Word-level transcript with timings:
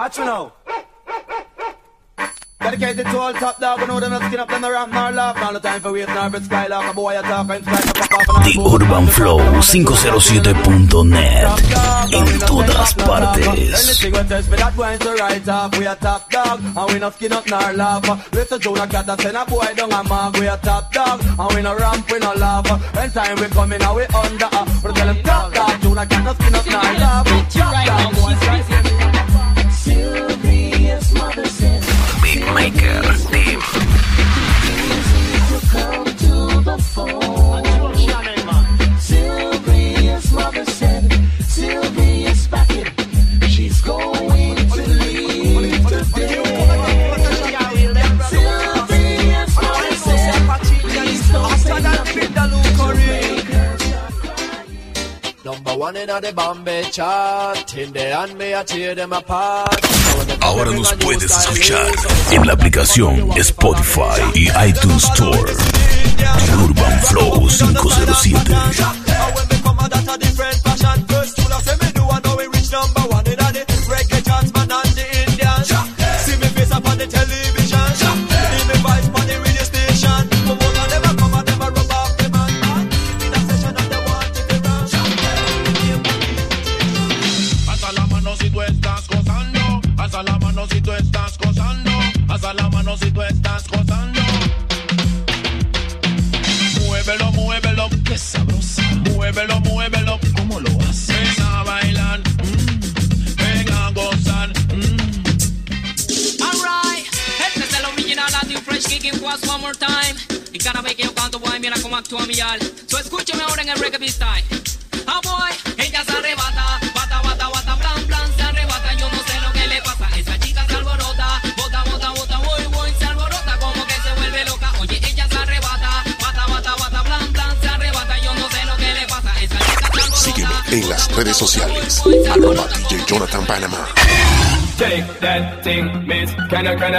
What 0.00 0.16
you 0.16 0.24
know? 0.24 0.50
Dedicated 2.58 3.04
to 3.04 3.18
all 3.18 3.34
top 3.34 3.60
dog, 3.60 3.86
know 3.86 4.00
them 4.00 4.12
not 4.12 4.22
skin 4.22 4.40
up, 4.40 4.48
them 4.48 4.62
the 4.62 4.70
ramp 4.70 4.90
nor 4.94 5.10
laugh. 5.10 5.36
All 5.42 5.52
the 5.52 5.60
time 5.60 5.82
for 5.82 5.92
wait, 5.92 6.08
nor 6.08 6.30
for 6.30 6.40
skylark. 6.40 6.90
A 6.90 6.94
boy 6.94 7.18
a 7.18 7.22
talk, 7.22 7.50
I'm 7.50 7.62
skylark. 7.62 7.84
The 8.44 8.56
Urban 8.64 9.06
Flow 9.08 9.38
507.net 9.60 11.44
En 12.12 12.38
todas 12.46 12.94
partes 12.94 13.90
top 15.96 16.20
Beatmaker 32.22 33.00
Ahora 60.40 60.70
nos 60.70 60.92
puedes 60.94 61.36
escuchar 61.36 61.86
en 62.30 62.46
la 62.46 62.52
aplicación 62.52 63.30
Spotify 63.36 64.20
y 64.34 64.48
iTunes 64.68 65.04
Store. 65.04 65.52
Urban 66.64 67.00
Flow 67.02 67.48
507. 67.48 69.09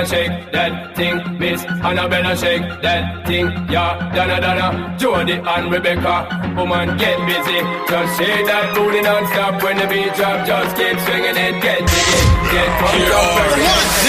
Shake 0.02 0.52
that 0.52 0.96
thing, 0.96 1.22
Miss 1.38 1.64
Annabella 1.64 2.36
shake 2.36 2.66
that 2.82 3.26
thing, 3.28 3.46
yeah, 3.70 4.12
Donna 4.16 4.42
Donna, 4.42 4.98
Jody 4.98 5.34
and 5.34 5.72
Rebecca, 5.72 6.26
woman 6.58 6.98
get 6.98 7.22
busy, 7.30 7.62
just 7.86 8.18
shake 8.18 8.46
that 8.50 8.74
booty 8.74 9.02
non-stop 9.02 9.62
when 9.62 9.78
the 9.78 9.86
beat 9.86 10.12
drop, 10.18 10.42
just 10.46 10.76
keep 10.76 10.98
swinging 11.06 11.38
it, 11.38 11.62
get 11.62 11.80
jiggy, 11.86 12.18
get 12.50 12.70
drunk, 12.82 13.62
yeah. 13.62 14.02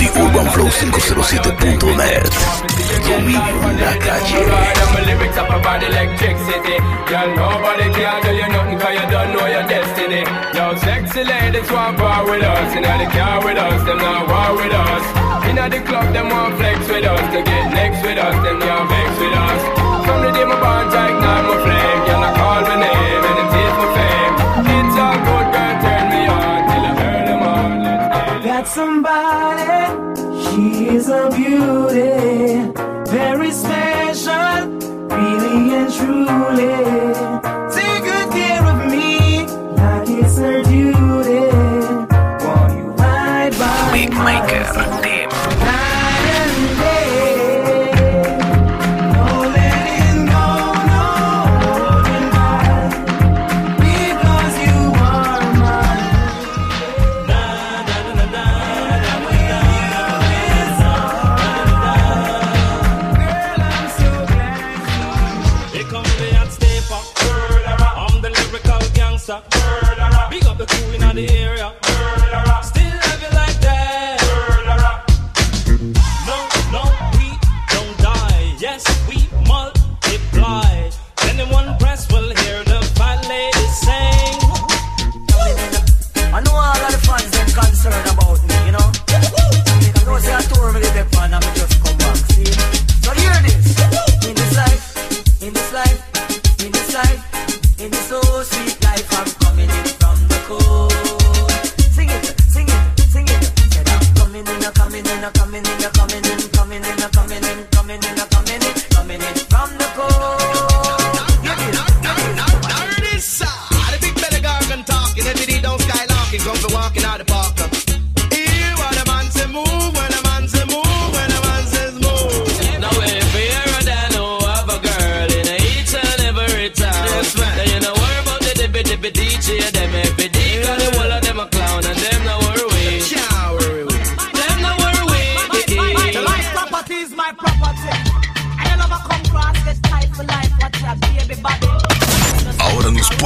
The 0.00 0.08
Urban 0.24 0.46
Flow 0.56 0.70
don't 9.10 9.32
know 9.32 9.46
your 9.46 9.68
destiny 9.68 10.55
us. 10.76 10.82
Sexy 10.82 11.24
ladies 11.24 11.70
want 11.70 11.98
war 11.98 12.24
with 12.24 12.42
us. 12.42 12.74
In 12.76 12.82
the 12.82 13.08
car 13.12 13.44
with 13.44 13.58
us, 13.58 13.84
them 13.84 13.98
not 13.98 14.28
war 14.28 14.56
with 14.56 14.72
us. 14.72 15.04
In 15.48 15.56
the 15.56 15.80
club, 15.88 16.12
them 16.12 16.28
want 16.28 16.56
flex 16.56 16.78
with 16.88 17.04
us. 17.04 17.20
To 17.34 17.42
get 17.42 17.72
next 17.72 18.02
with 18.02 18.18
us, 18.18 18.34
them 18.44 18.60
can't 18.60 18.88
vex 18.88 19.10
with 19.20 19.32
us. 19.32 19.60
From 20.06 20.22
the 20.22 20.30
day 20.32 20.44
my 20.44 20.60
bond, 20.60 20.94
I 20.94 21.08
ignite 21.10 21.44
my 21.48 21.56
flame. 21.64 22.00
Y'all 22.08 22.24
I 22.24 22.30
call 22.38 22.60
my 22.70 22.76
name 22.84 23.24
and 23.28 23.38
it 23.42 23.50
is 23.62 23.74
my 23.80 23.88
fame. 23.96 24.34
It's 24.76 24.96
all 25.04 25.18
good, 25.26 25.46
girl, 25.54 25.74
turn 25.82 26.04
me 26.12 26.22
on 26.36 26.58
till 26.68 26.84
I 26.86 26.92
earn 27.06 27.24
them 27.30 27.42
on. 27.54 28.42
Got 28.44 28.66
somebody, 28.68 29.76
she 30.44 30.88
is 30.96 31.08
a 31.08 31.22
beauty. 31.36 32.72
Very 33.10 33.50
special, 33.50 34.60
really 35.16 35.74
and 35.78 35.92
truly 35.94 37.36
closer 40.36 40.70
you. 40.70 41.05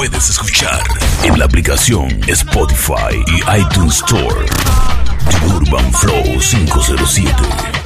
puedes 0.00 0.30
escuchar 0.30 0.82
en 1.24 1.38
la 1.38 1.44
aplicación 1.44 2.08
Spotify 2.26 3.22
y 3.26 3.60
iTunes 3.60 3.96
Store. 3.96 4.46
Urban 5.54 5.92
Flow 5.92 6.40
507. 6.40 7.79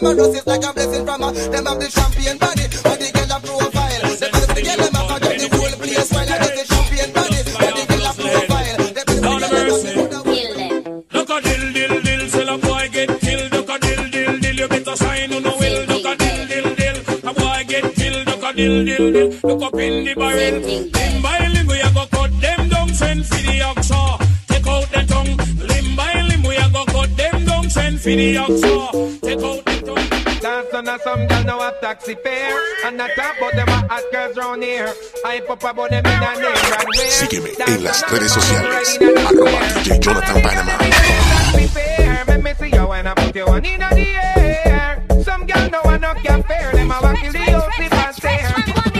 Them 0.00 0.16
body 0.16 0.22
glamorous. 0.22 0.46
Like 0.46 0.64
a 0.64 0.72
blessing 0.72 1.04
from 1.04 1.22
above. 1.22 1.52
Them 1.52 1.66
have 1.66 1.80
the 1.80 1.88
champion 1.88 2.38
body, 2.38 2.64
body 2.82 3.08
gyal 3.12 3.36
a 3.36 3.40
profile. 3.40 4.02
The 4.20 4.28
best 4.32 4.48
the 4.54 4.60
gyal 4.62 4.76
them 4.80 4.94
have 4.94 5.08
got 5.08 5.20
the 5.20 5.48
whole 5.52 5.76
place 5.80 6.12
while 6.12 6.30
I 6.30 6.38
get 6.40 6.54
the 6.56 6.64
champion 6.70 7.10
body, 7.12 7.40
body 7.60 7.82
gyal 7.90 8.08
a 8.08 8.12
profile. 8.20 8.78
The 8.80 9.02
best 9.06 9.20
the 9.20 9.28
gyal 9.28 9.40
them 9.40 9.52
have 9.54 9.66
got 9.66 9.80
the 9.80 10.40
Look 11.12 11.30
a 11.30 11.40
dill, 11.40 11.72
dill, 11.72 12.00
dill, 12.02 12.28
till 12.30 12.48
a 12.48 12.58
boy 12.58 12.88
get 12.92 13.20
killed. 13.20 13.52
Look 13.52 13.68
a 13.68 13.78
dill, 13.78 14.04
dill, 14.10 14.38
dill, 14.40 14.56
you 14.56 14.68
better 14.68 14.96
sign 14.96 15.32
on 15.32 15.42
the 15.42 15.52
will. 15.60 15.80
Look 15.90 16.06
a 16.06 16.12
dill, 16.16 16.40
dill, 16.48 16.74
dill, 16.74 16.96
a 17.28 17.32
boy 17.34 17.64
get 17.68 17.94
killed. 17.94 18.26
Look 18.26 18.42
a 18.42 18.50
dill, 18.52 18.84
dill, 18.84 19.12
dill, 19.12 19.28
look 19.44 19.62
up 19.62 19.74
in 19.80 20.04
the 20.04 20.14
barrel. 20.14 20.60
Limb 20.60 21.22
by 21.22 21.46
limb, 21.48 21.66
we 21.66 21.80
a 21.80 21.90
go 21.92 22.04
cut 22.10 22.32
them 22.40 22.68
down, 22.68 22.88
send 22.94 23.26
for 23.26 23.36
the 23.36 23.60
oxa. 23.68 24.00
Take 24.48 24.66
out 24.66 24.88
the 24.90 25.02
tongue. 25.06 25.36
Limb 25.68 25.96
by 25.96 26.22
limb, 26.22 26.42
we 26.42 26.56
a 26.56 26.68
go 26.72 26.84
cut 26.86 27.16
them 27.16 27.44
down, 27.44 27.70
send 27.70 28.00
for 28.00 28.08
the 28.10 28.34
oxa. 28.36 28.99
Some 30.98 31.28
girl 31.28 31.44
now 31.44 31.60
a 31.60 31.72
taxi 31.80 32.16
fare 32.16 32.58
And 32.84 32.96
not 32.96 33.10
talk 33.14 33.38
about 33.38 33.54
them 33.54 33.68
hot 33.68 34.02
girls 34.10 34.36
round 34.36 34.60
here 34.64 34.92
I 35.24 35.38
pop 35.40 35.62
about 35.62 35.90
them 35.90 36.04
in 36.04 36.12
a 36.12 36.34
name 36.34 36.44
and 36.44 36.84
where 36.96 37.10
Sígueme 37.10 37.50
en 37.64 37.84
las 37.84 38.02
redes 38.10 38.32
sociales. 38.32 38.98
Arroba 38.98 39.60
DJ 39.84 40.00
Jonathan 40.00 40.42
Panama. 40.42 40.78
Taxi 40.78 41.66
fare, 41.68 42.24
make 42.26 42.42
me 42.42 42.54
see 42.54 42.76
you 42.76 42.88
when 42.88 43.06
I 43.06 43.14
put 43.14 43.36
you 43.36 43.46
one 43.46 43.64
in 43.64 43.78
the 43.78 44.18
air 44.66 45.04
Some 45.22 45.46
girl 45.46 45.70
know 45.70 45.80
I 45.84 45.98
no 45.98 46.12
can 46.14 46.42
fair 46.42 46.72
Them 46.72 46.90
a 46.90 47.00
want 47.00 47.18
kill 47.18 47.32
the 47.32 47.38
whole 47.38 47.70
slip 47.76 47.92
and 47.92 48.16
stare 48.16 48.99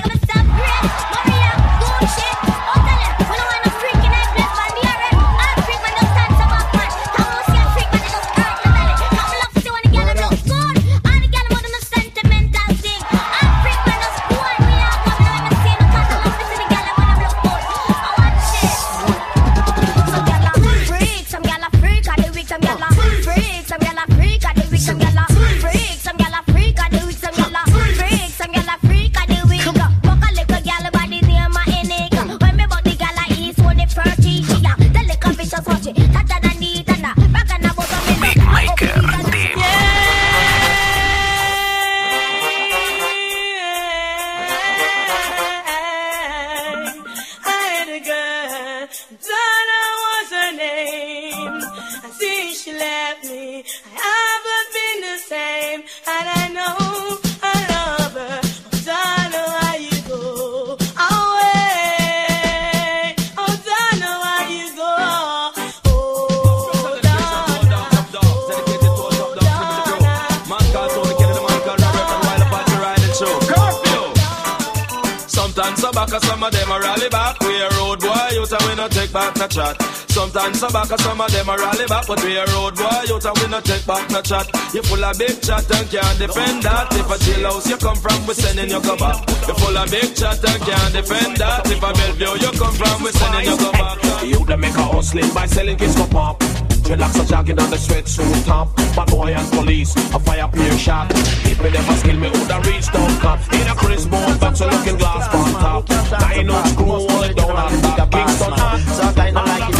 Sometimes 76.00 76.24
some 76.24 76.40
some 76.40 76.42
of 76.44 76.52
them 76.52 76.70
a 76.72 76.80
rally 76.80 77.08
back. 77.10 77.40
We 77.40 77.60
a 77.60 77.68
road 77.76 78.00
boy, 78.00 78.28
you 78.32 78.46
tell 78.46 78.66
we 78.66 78.74
no 78.74 78.88
take 78.88 79.12
back 79.12 79.36
no 79.36 79.46
chat. 79.46 79.76
Sometimes 80.08 80.58
some 80.58 80.72
back, 80.72 80.88
some 80.98 81.20
of 81.20 81.30
them 81.30 81.48
a 81.50 81.56
rally 81.58 81.86
back, 81.88 82.06
but 82.06 82.24
we 82.24 82.38
a 82.38 82.46
road 82.46 82.74
boy, 82.74 83.02
you 83.06 83.20
tell 83.20 83.34
we 83.34 83.46
no 83.48 83.60
take 83.60 83.84
back 83.84 84.10
no 84.10 84.22
chat. 84.22 84.48
You 84.72 84.82
full 84.82 85.04
of 85.04 85.18
big 85.18 85.42
chat 85.42 85.70
and 85.70 85.90
can't 85.90 86.18
defend 86.18 86.62
that. 86.62 86.88
If 86.96 87.04
a 87.04 87.16
jailhouse 87.20 87.68
you 87.68 87.76
come 87.76 87.96
from, 87.96 88.26
we 88.26 88.32
sending 88.32 88.70
you 88.70 88.80
go 88.80 88.96
back. 88.96 89.28
You 89.46 89.54
full 89.60 89.76
of 89.76 89.90
big 89.90 90.16
chat 90.16 90.40
and 90.40 90.62
can't 90.64 90.92
defend 90.94 91.36
that. 91.36 91.66
If 91.66 91.82
a 91.84 91.92
Bellevue 91.92 92.48
you 92.48 92.52
come 92.58 92.74
from, 92.80 93.02
we 93.02 93.12
sending 93.12 93.44
you 93.44 93.58
go 93.58 93.70
back. 93.72 94.24
You 94.24 94.44
them 94.46 94.60
make 94.60 94.74
a 94.76 94.82
hustling 94.82 95.28
by 95.34 95.44
selling 95.44 95.76
kids 95.76 96.00
for 96.00 96.08
pop. 96.08 96.49
Dreadlocks 96.90 97.20
are 97.22 97.24
jogging 97.24 97.60
on 97.60 97.70
the 97.70 97.76
sweatsuit 97.76 98.44
top. 98.44 98.74
Bad 98.96 99.06
boy 99.10 99.32
and 99.32 99.52
police, 99.52 99.94
a 99.94 100.18
fire 100.18 100.48
peer 100.48 100.76
shot. 100.76 101.06
If 101.46 101.62
me 101.62 101.70
never 101.70 101.92
skill 101.94 102.16
me, 102.16 102.28
woulda 102.30 102.60
reached 102.66 102.92
down 102.92 103.16
cop. 103.20 103.38
In 103.52 103.68
a 103.68 103.74
Chris 103.76 104.06
Bone, 104.06 104.38
back 104.38 104.54
to 104.56 104.66
looking 104.66 104.96
glass 104.96 105.32
on 105.32 105.52
top. 105.62 105.88
Nine 105.88 106.50
on 106.50 106.66
screw, 106.66 106.86
hold 106.86 107.24
it 107.26 107.36
down 107.36 107.50
on 107.50 107.70
top. 107.82 108.10
Kingston 108.10 108.52
hot, 108.58 108.80
so 108.80 109.02
I 109.06 109.12
kinda 109.14 109.40
like 109.40 109.70
it. 109.70 109.76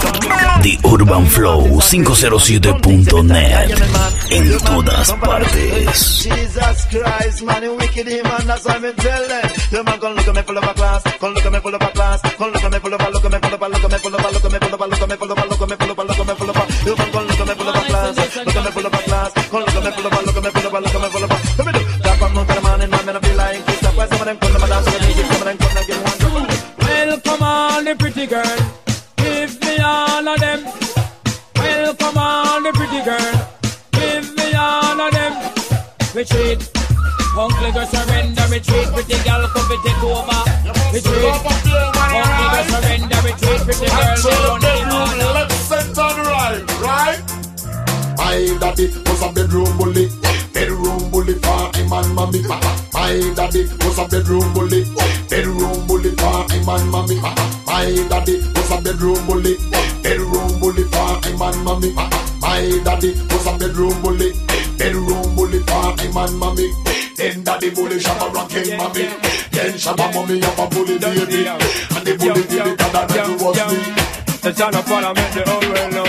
The 0.62 0.78
Urban 0.86 1.26
Flow 1.26 1.80
507.net. 1.80 3.70
En 4.30 4.58
todas 4.58 5.12
partes. 5.14 6.22
Jesus 6.22 6.86
Christ, 6.90 7.42
man, 7.42 7.62
you 7.64 7.74
wicked 7.74 8.06
him, 8.06 8.22
man, 8.22 8.46
that's 8.46 8.64
why 8.64 8.78
me 8.78 8.92
tell 8.92 9.26
them. 9.26 9.50
The 9.72 9.82
man 9.82 9.98
gon' 9.98 10.14
look 10.14 10.28
at 10.28 10.34
me 10.36 10.42
full 10.42 10.58
of 10.58 10.64
a 10.64 10.74
class, 10.74 11.02
gon' 11.18 11.34
look 11.34 11.44
at 11.44 11.52
me 11.52 11.58
full 11.58 11.74
of 11.74 11.82
a 11.82 11.88
class, 11.88 12.22
gon' 12.38 12.52
look 12.52 12.62
at 12.62 12.72
me 12.72 12.78
full 12.78 12.94
of 12.94 13.00
a, 13.00 13.10
look 13.10 13.24
at 13.24 13.32
me 13.32 13.38
full 13.40 13.54
of 13.54 13.62
a, 13.62 13.68
look 13.68 13.82
at 13.84 13.90
me 13.90 13.98
full 13.98 14.14
of 14.14 14.20
a, 14.20 14.28
look 14.30 14.44
at 14.44 14.52
me 14.52 14.58
full 14.60 14.74
of 14.74 14.80
a, 14.80 14.86
look 14.86 15.02
at 15.02 15.10
me 15.10 15.10
full 15.10 15.10
of 15.10 15.10
a, 15.10 15.10
look 15.10 15.10
at 15.10 15.10
me 15.10 15.16
full 15.16 15.32
of 15.32 15.38
a, 15.38 15.46
look 15.50 15.60
at 15.60 15.70
me 15.70 15.76
full 15.76 15.89
of 15.89 15.89
a. 15.89 15.89
The 16.90 16.96
man 16.96 17.12
gon' 17.12 17.26
look 17.28 17.38
at 17.38 17.46
me 17.46 17.54
full 17.54 17.68
of 17.68 17.76
a 17.76 17.82
class, 17.86 18.16
look 18.18 18.56
at 18.56 18.64
me 18.64 18.70
full 18.72 18.86
of 18.86 18.92
a 18.92 18.98
class, 18.98 19.30
gon' 19.48 19.62
look 19.62 19.74
at 19.76 19.84
me 19.84 19.90
full 19.94 20.06
of 20.06 20.12
a, 20.12 20.20
look 20.26 20.34
at 20.34 20.42
me 20.42 20.50
full 20.50 20.66
of 20.66 20.74
a, 20.74 20.80
look 20.80 20.90
at 20.90 21.02
me 21.02 21.08
full 21.14 21.22
of 21.22 21.30
a. 21.30 21.36
Let 21.54 21.66
me 21.66 21.72
do 21.78 21.82
that 22.02 22.18
from 22.18 22.34
Mount 22.34 22.62
man, 22.66 22.80
and 22.82 22.90
me 22.90 23.12
no 23.14 23.20
feel 23.20 23.36
like 23.36 23.64
this. 23.64 23.78
That's 23.78 23.96
why 23.96 24.06
some 24.10 24.18
of 24.18 24.26
them 24.26 24.38
come 24.42 24.52
to 24.54 24.58
my 24.58 24.66
dance, 24.66 24.86
some 24.90 24.98
of 24.98 25.06
them 25.06 25.26
some 25.30 25.38
of 25.38 25.46
them 25.46 25.58
come 25.62 25.70
to 25.70 25.86
get 25.86 26.02
one. 26.02 26.50
Welcome 26.82 27.42
all 27.46 27.84
the 27.84 27.94
pretty 27.94 28.26
girl. 28.26 28.58
Give 29.22 29.54
me 29.62 29.78
all 29.78 30.28
of 30.34 30.40
them. 30.40 30.60
Welcome 31.54 32.18
all 32.18 32.58
the 32.58 32.72
pretty 32.74 33.00
girl. 33.06 33.34
Give 33.94 34.26
me 34.34 34.54
all 34.58 34.98
of 34.98 35.14
them. 35.14 35.32
Retreat. 36.10 36.58
Uncle 37.38 37.70
go 37.70 37.84
surrender, 37.86 38.46
retreat. 38.50 38.88
Pretty 38.90 39.09
daddy 48.80 49.10
was 49.10 49.22
a 49.22 49.32
bedroom 49.32 49.78
bully. 49.78 50.08
Bedroom 50.52 51.10
bully 51.10 51.34
for 51.34 51.76
him 51.76 51.92
and 51.92 52.14
mommy. 52.14 52.42
My 52.92 53.32
daddy 53.36 53.66
was 53.80 53.98
a 53.98 54.08
bedroom 54.08 54.54
bully. 54.54 54.84
Bedroom 55.28 55.86
bully 55.86 56.10
for 56.16 56.52
him 56.52 56.68
and 56.68 56.90
mommy. 56.90 57.16
My 57.66 58.06
daddy 58.08 58.40
was 58.54 58.70
a 58.70 58.80
bedroom 58.80 59.26
bully. 59.26 59.56
Bedroom 60.02 60.60
bully 60.60 60.84
for 60.84 61.28
him 61.28 61.42
and 61.42 61.64
mommy. 61.64 61.92
My 62.40 62.80
daddy 62.84 63.12
was 63.30 63.46
a 63.46 63.58
bedroom 63.58 64.02
bully. 64.02 64.32
Bedroom 64.78 65.36
bully 65.36 65.60
for 65.60 66.00
him 66.00 66.16
and 66.16 66.38
mommy. 66.38 66.72
Then 67.16 67.44
daddy 67.44 67.70
bully 67.70 67.98
shabba 67.98 68.32
rocking 68.32 68.76
mommy. 68.76 69.04
Then 69.50 69.74
shabba 69.74 70.14
mommy 70.14 70.40
have 70.40 70.58
a 70.58 70.66
bully 70.68 70.98
baby. 70.98 71.46
And 71.46 72.06
the 72.06 72.16
bully 72.18 72.42
baby 72.48 72.76
that 72.76 73.28
was 73.40 73.56
me. 73.72 74.10
The 74.40 74.54
son 74.54 74.74
of 74.74 74.88
make 74.88 75.32
the 75.34 75.44
whole 75.46 75.99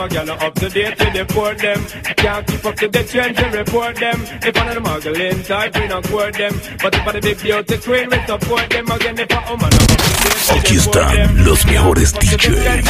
a 0.00 0.08
gal 0.08 0.30
up 0.30 0.54
to 0.54 0.68
date 0.68 0.98
to 0.98 1.10
deport 1.10 1.58
them. 1.58 1.84
Can't 2.16 2.46
keep 2.46 2.64
up 2.64 2.76
to 2.76 2.88
the 2.88 3.04
trends 3.04 3.38
and 3.38 3.54
report 3.54 3.96
them. 3.96 4.22
If 4.42 4.56
of 4.56 4.74
them 4.74 4.82
muggling 4.82 5.42
type 5.42 5.76
we 5.76 5.88
not 5.88 6.04
court 6.04 6.34
them. 6.34 6.54
But 6.82 6.94
if 6.94 7.06
I 7.06 7.12
the 7.12 7.20
big 7.20 7.38
beauty 7.40 7.78
queen 7.78 8.08
we 8.10 8.18
support 8.26 8.70
them. 8.70 8.90
Again 8.90 9.18
if 9.18 9.30
a 9.30 9.70
to 9.70 9.86
date 9.86 10.06
Aquí 10.48 10.76
están 10.76 11.44
los 11.44 11.66
mejores 11.66 12.14
DJs. 12.14 12.84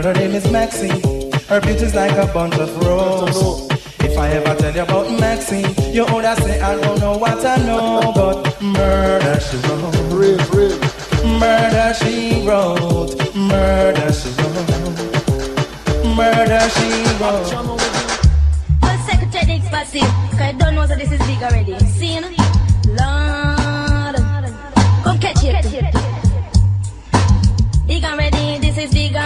girl, 0.03 0.13
her 0.13 0.19
name 0.19 0.35
is 0.35 0.49
Maxine. 0.51 1.01
Her 1.47 1.61
beauty's 1.61 1.95
like 1.95 2.11
a 2.11 2.31
bunch 2.33 2.55
of 2.55 2.75
roses. 2.77 3.67
If 3.99 4.17
I 4.17 4.29
ever 4.29 4.55
tell 4.59 4.75
you 4.75 4.81
about 4.81 5.09
Maxine, 5.19 5.73
you 5.93 6.05
older 6.05 6.35
say 6.35 6.59
I 6.61 6.79
don't 6.79 6.99
know 6.99 7.17
what 7.17 7.45
I 7.45 7.57
know, 7.57 8.11
but 8.13 8.61
murder 8.61 9.39
she 9.39 9.57
wrote. 9.67 9.93
Murder 11.39 11.93
she 11.93 12.45
wrote. 12.47 13.35
Murder 13.35 14.11
she 14.13 14.31
wrote. 14.39 16.15
Murder 16.15 16.69
she 16.75 16.89
wrote. 17.19 17.53
Well, 18.81 18.97
Secretary 19.07 19.45
Diggs 19.45 19.69
passive, 19.69 20.01
cause 20.31 20.41
I 20.41 20.51
don't 20.57 20.75
know 20.75 20.85
that 20.85 20.97
this 20.97 21.11
is 21.11 21.19
big 21.19 21.41
already. 21.41 21.79
See, 21.79 22.19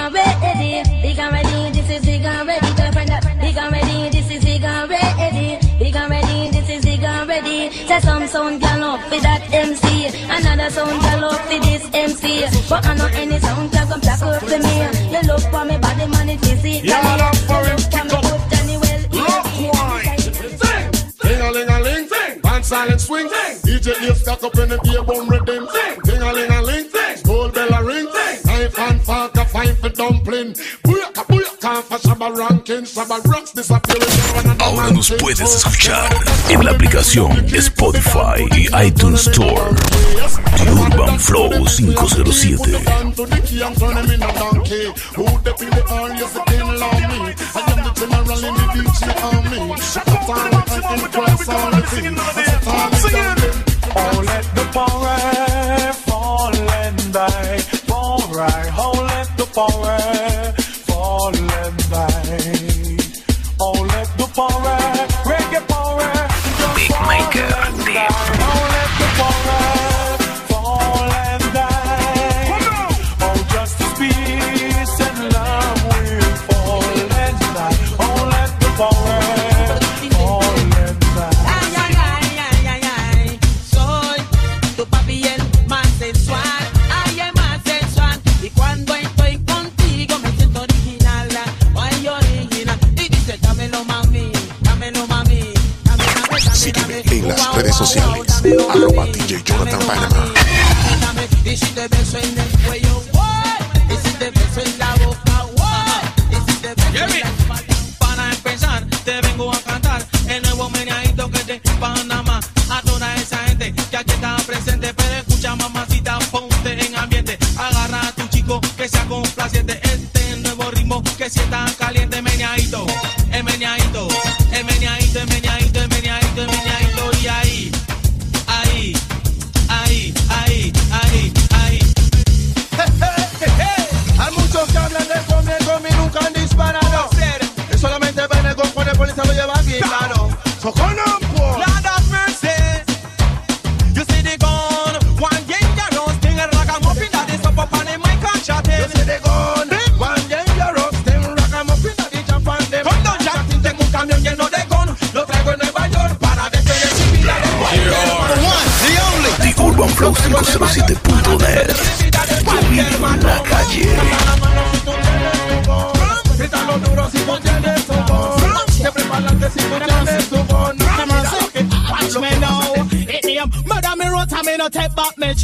and 0.07 0.13
ready. 0.13 1.01
Big 1.01 1.19
and 1.19 1.33
ready, 1.33 1.71
this 1.71 1.89
is 1.89 2.05
big 2.05 2.23
and 2.23 2.47
ready. 2.47 2.67
Girlfriend, 2.75 3.09
that 3.09 3.23
big 3.39 3.57
and 3.57 3.71
ready, 3.71 4.09
this 4.09 4.31
is 4.31 4.43
big 4.43 4.63
and 4.63 4.89
ready. 4.89 5.59
Big 5.79 5.95
and 5.95 6.09
ready, 6.09 6.51
this 6.51 6.69
is 6.69 6.85
big 6.85 7.03
and 7.03 7.27
ready. 7.27 7.69
Say 7.71 7.99
some 7.99 8.27
sound 8.27 8.61
girl 8.61 8.83
up 8.83 9.01
for 9.09 9.19
that 9.19 9.41
MC. 9.51 10.07
Another 10.29 10.69
sound 10.69 11.01
girl 11.01 11.25
up 11.25 11.41
for 11.41 11.59
this 11.59 11.89
MC. 11.93 12.45
But 12.69 12.85
I 12.85 12.95
know 12.95 13.07
any 13.13 13.39
sound 13.39 13.71
girl 13.71 13.87
come 13.87 13.99
black 13.99 14.21
up 14.21 14.41
for 14.41 14.59
me. 14.59 14.75
You 15.11 15.21
look 15.27 15.41
for 15.51 15.65
me 15.65 15.77
body 15.77 16.07
man, 16.07 16.29
it 16.29 16.43
is 16.47 16.65
it. 16.65 16.83
Yeah, 16.83 17.01
man, 17.01 17.21
up 17.21 17.35
for 17.47 17.61
him, 17.65 17.77
kick 17.91 18.13
up. 18.13 18.23
Johnny 18.51 18.77
well, 18.77 18.97
Ding 21.21 21.41
a 21.41 21.51
ling 21.51 21.69
a 21.69 21.79
ling, 21.81 22.09
pan 22.41 22.63
silent 22.63 23.01
swing. 23.01 23.29
sing. 23.29 23.57
DJ 23.81 23.99
Dave 23.99 24.17
stack 24.17 24.43
up 24.43 24.55
in 24.57 24.69
the 24.69 24.79
beer 24.83 25.03
bum 25.03 25.27
redeem. 25.29 25.65
Ding 25.67 25.96
Ahora 34.59 34.89
nos 34.91 35.11
puedes 35.19 35.55
escuchar 35.55 36.09
en 36.49 36.65
la 36.65 36.71
aplicación 36.71 37.45
Spotify 37.53 38.47
y 38.55 38.67
iTunes 38.85 39.27
Store. 39.27 39.75
The 40.57 40.71
Urban 40.71 41.19
Flow 41.19 41.49
507. 41.65 42.71
Down 42.83 43.13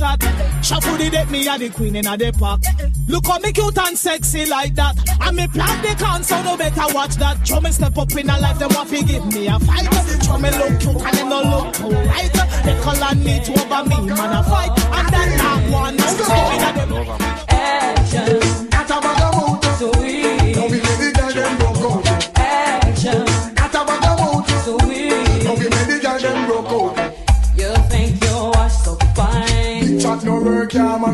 me. 0.04 0.64
Shuffle 0.64 0.98
the 0.98 1.10
deck 1.10 1.30
me 1.30 1.48
a 1.48 1.58
the 1.58 1.70
queen 1.70 1.96
in 1.96 2.08
a 2.08 2.18
the 2.18 2.32
park. 2.34 2.62
Look 3.08 3.28
how 3.28 3.40
me 3.40 3.52
cute 3.52 3.78
and 3.78 3.98
sexy 3.98 4.46
like 4.46 4.76
that. 4.76 4.96
And 5.22 5.38
me 5.38 5.48
plan 5.48 5.82
the 5.82 5.96
can 5.96 6.24
so 6.24 6.42
no 6.44 6.58
better 6.58 6.94
watch 6.94 7.16
that. 7.16 7.40
Me 7.64 7.72
step 7.72 7.98
up 7.98 8.12
in 8.12 8.30
a 8.30 8.40
life 8.40 8.60
them 8.60 8.70
want 8.74 8.90
to 8.90 9.04
give 9.04 9.26
me 9.28 9.48
a 9.48 9.60
fight. 9.60 9.88
Show 10.24 10.38
me 10.38 10.52
look 10.52 10.80
cute 10.80 11.02
and 11.02 11.18
them 11.18 11.30
no 11.30 11.42
look 11.42 11.74
cool 11.76 11.92
right. 11.92 12.32
They 12.64 12.80
color 12.82 13.16
need 13.16 13.44
to 13.46 13.52
over 13.54 13.90
me 13.90 14.02
man 14.08 14.38
a 14.38 14.44
fight. 14.44 14.72
And 14.92 15.08
then 15.14 15.38
that 15.38 15.72
one 15.72 15.96
no 15.96 16.06
stop 16.08 16.54
in 16.54 16.64
a 16.64 16.86
them. 16.86 17.22
Action. 17.50 18.53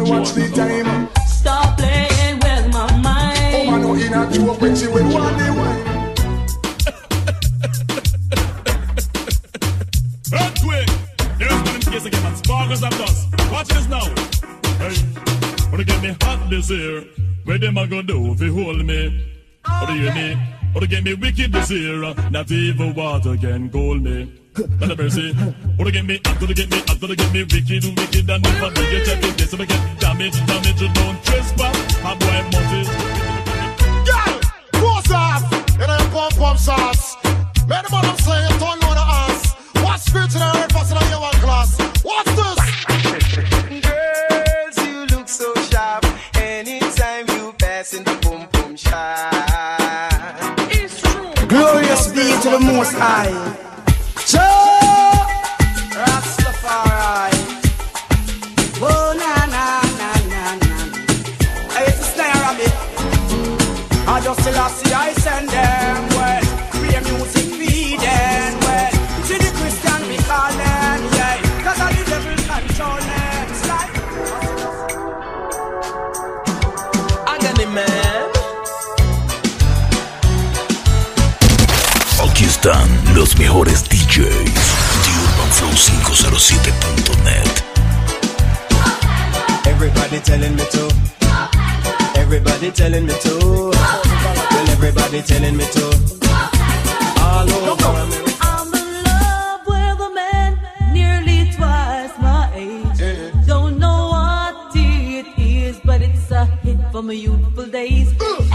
Watch 0.09 0.31
the 0.33 0.49
time 0.55 1.07
Stop 1.27 1.77
playing 1.77 2.35
with 2.43 2.73
my 2.73 2.87
mind. 2.97 3.55
Oh 3.55 3.71
man 3.71 3.81
no 3.81 3.93
in 3.93 4.13
a 4.13 4.31
joke 4.33 4.61
when 4.61 4.75
she 4.75 4.87
will 4.87 5.13
want 5.13 5.37
the 5.37 5.47
wine 5.59 5.85
Earthquake! 10.31 10.89
Here's 11.39 11.61
one 11.67 11.75
in 11.75 11.81
case 11.81 12.05
again, 12.05 12.23
man. 12.23 12.35
Sparkles 12.35 12.83
and 12.83 12.97
dust. 12.97 13.27
Watch 13.51 13.67
this 13.69 13.87
now. 13.87 14.05
Hey, 14.77 14.95
wanna 15.71 15.83
get 15.83 16.03
me 16.03 16.15
hot 16.21 16.49
this 16.49 16.69
year? 16.69 17.03
Where 17.45 17.57
them 17.57 17.77
a 17.77 17.87
gonna 17.87 18.03
do 18.03 18.33
if 18.33 18.41
you 18.41 18.53
hold 18.53 18.85
me? 18.85 19.25
Or 19.81 19.87
do 19.87 19.93
you 19.93 20.11
hear 20.11 20.13
me? 20.13 20.37
Or 20.75 20.81
to 20.81 20.87
get 20.87 21.03
me 21.03 21.13
wicked 21.15 21.51
this 21.51 21.71
year? 21.71 22.13
Not 22.29 22.51
even 22.51 22.93
water 22.93 23.35
can 23.37 23.69
cool 23.69 23.95
me. 23.95 24.38
Not 24.79 24.91
a 24.91 24.95
mercy. 24.95 25.35
Or 25.77 25.85
to 25.85 25.91
get 25.91 26.05
me 26.05 26.19
hot, 26.25 26.41
or 26.41 26.47
to 26.47 26.53
get 26.53 26.69
me 26.69 26.79
hot, 26.85 27.01
or 27.01 27.07
to 27.07 27.15
get 27.15 27.31
me 27.31 27.43
wicked, 27.43 27.83
wicked, 27.85 28.29
and 28.29 28.45
if 28.45 28.61
I 28.61 28.69
do 28.73 28.81
get 28.91 29.05
check 29.05 29.21
this, 29.37 29.53
if 29.53 29.59
I 29.59 29.65
get 29.65 29.99
damage, 29.99 30.35
damage, 30.45 30.93
don't 30.93 31.23
trespass. 31.23 31.77
A 31.99 32.15
boy 32.15 32.41
must 32.51 32.73
it. 32.75 33.19
Girl, 34.05 34.39
close 34.73 35.11
off 35.11 35.43
You 35.79 35.87
know 35.87 35.97
your 35.97 36.09
pump 36.09 36.35
pump 36.35 36.59
sauce 36.59 37.15
Man 37.67 37.83
the 37.83 37.89
bottom 37.91 38.17
say 38.17 38.41
you 38.47 38.59
don't 38.59 38.81
know 38.81 38.93
the 38.93 39.05
ass 39.05 39.55
What 39.83 39.99
spirit 39.99 40.33
in 40.33 40.39
the 40.39 40.57
earth 40.57 40.69
passing 40.69 40.97
on 40.97 41.09
your 41.09 41.21
one 41.21 41.33
class 41.35 41.77
What's 42.03 42.31
this? 42.35 42.59
Girls, 43.85 44.87
you 44.87 45.05
look 45.15 45.27
so 45.27 45.53
sharp. 45.69 46.05
Anytime 46.35 47.27
you 47.29 47.53
pass 47.59 47.93
in 47.93 48.03
the 48.03 48.15
boom 48.23 48.47
boom 48.51 48.75
shop. 48.75 49.29
It's 50.71 51.01
true. 51.01 51.47
Glorious 51.47 52.07
be 52.07 52.23
to 52.41 52.49
the 52.49 52.59
most 52.59 52.93
high. 52.93 53.68
Los 83.19 83.37
mejores 83.37 83.83
DJs 83.83 84.23
de 84.23 85.11
UrbanFlow507.net. 85.25 87.63
Everybody 89.65 90.19
telling 90.21 90.55
me 90.55 90.63
to. 90.71 90.87
Everybody 92.17 92.71
telling 92.71 93.05
me 93.07 93.13
to. 93.21 93.71
Well, 93.71 94.69
everybody 94.69 95.21
telling 95.21 95.57
me 95.57 95.65
to. 95.65 95.85
All 97.21 97.51
over 97.51 98.03
America. 98.03 98.31
I'm 98.39 98.73
in 98.73 99.03
love 99.03 99.67
with 99.67 99.99
a 99.99 100.09
man 100.15 100.57
nearly 100.93 101.51
twice 101.51 102.17
my 102.21 102.49
age. 102.55 103.01
Don't 103.45 103.77
know 103.79 104.11
what 104.13 104.73
it 104.77 105.25
is, 105.37 105.77
but 105.83 106.01
it's 106.01 106.31
a 106.31 106.45
hit 106.63 106.77
from 106.93 107.07
my 107.07 107.13
youthful 107.13 107.65
days. 107.65 108.13
Mm. 108.13 108.48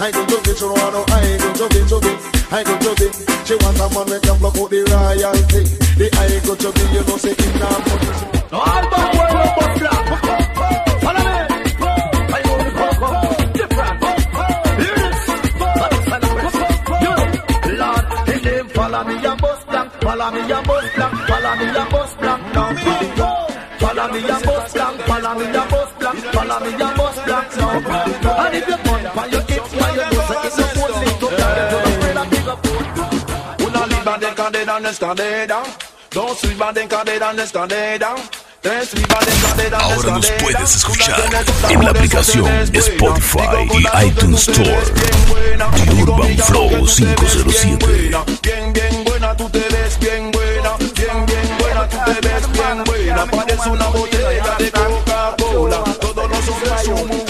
I 0.00 0.12
go 0.12 0.24
to 0.26 0.36
be, 0.38 0.54
to 0.54 0.54
Toronto. 0.54 1.02
I 1.10 1.38
go 1.42 1.50
to 1.58 1.68
be. 1.68 2.12
I 2.54 2.62
go 2.62 2.94
be. 2.94 3.06
She 3.44 3.54
want 3.58 3.82
a 3.82 3.86
man 3.90 4.06
we 4.06 4.18
can 4.22 4.38
block 4.38 4.56
out 4.56 4.70
the 4.70 4.78
royalty. 4.86 5.62
The 5.98 6.06
I 6.14 6.38
go 6.46 6.54
be, 6.70 6.82
you 6.94 7.02
know, 7.02 7.16
say 7.18 7.34
a 7.34 7.46
money. 7.58 8.14
No, 8.52 8.58
back 8.62 9.10
where 9.18 9.30
you 9.34 9.50
bust 9.58 9.74
black. 9.82 10.06
Follow 11.02 11.24
me. 11.26 11.34
I 12.30 12.40
Coco. 12.78 13.08
Different. 13.58 13.98
This. 14.78 15.18
You 17.02 17.10
know, 17.10 17.26
Lord, 17.82 18.04
follow 18.70 19.02
me 19.02 19.14
black. 19.66 19.88
Follow 20.00 20.30
me 20.30 20.40
and 20.46 20.66
bust 20.68 20.90
black. 20.94 21.12
Follow 21.26 21.54
me 21.58 21.66
and 21.74 21.90
bust 21.90 22.18
black. 22.18 22.40
Now, 22.54 22.70
Follow 23.78 24.06
me 24.12 24.18
and 24.30 24.42
bust 24.46 24.74
black. 24.74 24.94
Follow 25.08 25.34
me 25.34 25.44
and 25.46 25.70
bust 25.70 25.94
black. 25.98 26.22
Follow 26.32 26.60
me 26.60 26.70
and. 26.70 26.98
Now, 28.22 28.52
if 28.52 28.68
you 28.68 28.76
bump 28.84 29.16
on 29.16 29.30
your 29.30 29.42
hips, 29.42 29.77
escalera. 34.86 35.62
Dos 36.10 36.42
de 39.24 39.30
escalera. 39.30 39.78
Ahora 39.78 40.12
nos 40.12 40.30
puedes 40.32 40.76
escuchar 40.76 41.20
en 41.68 41.84
la 41.84 41.90
aplicación 41.90 42.46
Spotify 42.72 43.68
y 43.72 44.06
iTunes 44.06 44.48
Store 44.48 44.84
de 45.76 46.02
Urban 46.02 46.38
Flow 46.38 46.68
507. 46.86 47.86
Bien, 48.42 48.72
bien 48.72 49.04
buena, 49.04 49.36
tú 49.36 49.48
te 49.50 49.60
ves 49.60 49.98
bien 50.00 50.30
buena. 50.32 50.76
Bien, 50.78 51.26
bien 51.26 51.58
buena, 51.58 51.88
tú 51.88 51.96
te 52.04 52.28
ves 52.28 52.52
bien 52.52 52.84
buena. 52.84 53.26
Parece 53.26 53.68
una 53.68 53.86
botella 53.88 54.56
de 54.58 54.70
Coca-Cola. 54.72 55.84
Todos 56.00 56.30
los 56.30 56.48
hombres 56.48 56.84
son 56.84 57.27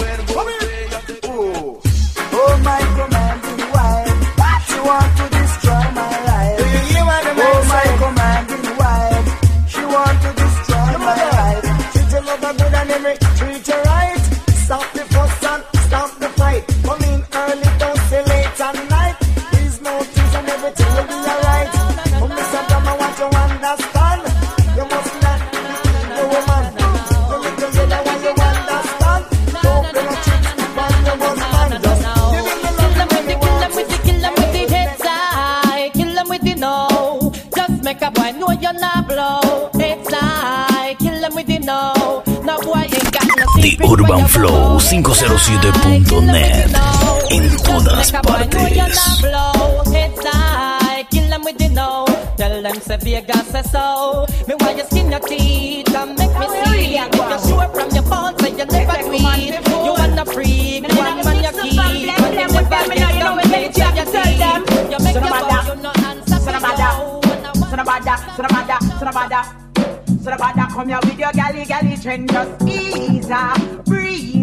Stop 15.41 15.78
side. 50.23 51.07
Kill 51.11 51.33
'em 51.33 51.43
with 51.45 51.59
the 51.59 51.69
no. 51.69 52.07
Tell 52.37 52.63
them 52.63 52.81
say 52.81 52.97
Vegas 52.97 53.47
say 53.53 53.63
so. 53.63 54.27
Me 54.47 54.55
why 54.61 54.73
you 54.73 54.85
skin 54.85 55.11
your 55.11 55.21
teeth 55.21 55.95
and 55.95 56.19
make 56.19 56.35
me 56.41 56.47
see. 56.65 56.99
You 56.99 57.39
sure 57.47 57.69
from 57.75 57.91
your 57.91 58.07
phone 58.11 58.35
say 58.39 58.51
you 58.59 58.67
never 58.67 58.99
tweet. 59.07 59.55
You 59.87 59.93
wanna 59.99 60.25
freak, 60.25 60.83
one 60.95 61.25
man 61.25 61.37
you 61.47 61.53
keep. 61.63 61.75
You 61.75 62.59
bitch 63.53 63.79
you. 63.79 63.89
You 64.93 64.99
make 65.05 65.15
your 65.15 65.25
phone, 65.25 65.67
you 65.67 65.83
no 65.83 65.93
answer 66.09 66.39
come 70.79 70.89
here 70.89 71.01
with 71.03 71.19
your 71.19 71.33
galley, 71.33 71.65
galley 71.65 71.97
trend, 71.97 72.31
just 72.31 72.63
ease 72.63 73.31
up, 73.31 73.59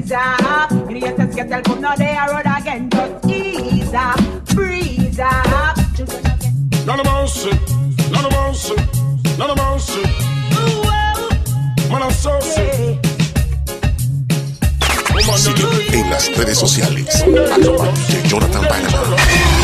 breeze 0.06 0.12
up. 0.12 0.70
To 0.70 1.28
get 1.36 1.66
come 1.66 1.82
now 1.82 1.96
there 1.96 2.28
road 2.30 2.46
again, 2.46 2.90
just 2.90 3.26
ease 3.26 3.94
up, 3.94 4.20
breeze 4.54 5.20
up. 5.20 5.78
None 6.86 7.00
of 7.00 7.06
none 8.12 8.26
of 8.26 8.32
none 8.32 8.52
of. 8.56 8.76
Man 9.38 9.50
of 9.50 9.58
mercy. 9.58 10.26
Sígueme 15.38 16.02
en 16.02 16.10
las 16.10 16.38
redes 16.38 16.58
sociales. 16.58 17.24
Arroba 17.24 17.92
DJ 17.92 18.28
Jonathan 18.28 18.62
Panama. 18.68 19.55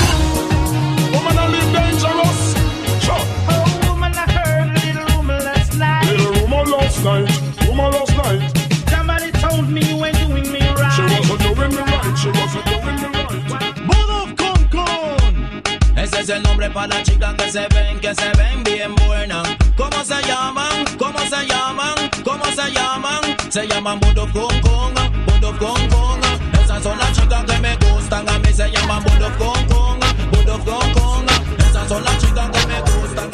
Es 16.22 16.30
el 16.30 16.44
nombre 16.44 16.70
para 16.70 16.88
las 16.88 17.04
chicas 17.04 17.34
que 17.34 17.52
se 17.52 17.68
ven, 17.74 18.00
que 18.00 18.14
se 18.14 18.32
ven 18.38 18.64
bien 18.64 18.94
buenas. 19.08 19.48
¿Cómo 19.76 20.04
se 20.04 20.22
llaman? 20.22 20.86
¿Cómo 21.00 21.18
se 21.18 21.48
llaman? 21.48 21.96
¿Cómo 22.24 22.46
se 22.46 22.72
llaman? 22.72 23.22
Se 23.50 23.68
llaman 23.68 24.00
Modo 24.00 24.28
Concon, 24.32 24.94
Modo 25.26 25.58
Concon. 25.58 26.20
Esas 26.64 26.84
son 26.84 26.98
las 27.00 27.12
chicas 27.14 27.44
que 27.46 27.58
me 27.58 27.76
gustan, 27.78 28.30
a 28.30 28.38
mí 28.38 28.54
se 28.54 28.70
llaman 28.70 29.04
Modo 29.04 29.36
Concon, 29.38 30.00
Modo 30.32 30.60
Concon. 30.60 31.26
Esas 31.58 31.88
son 31.88 32.04
las 32.04 32.18
chicas 32.20 32.50
que 32.52 32.68
me 32.68 32.82
gustan. 32.82 33.32